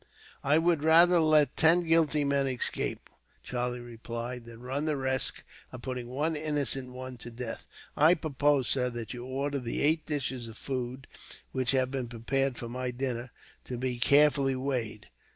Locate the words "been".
11.91-12.07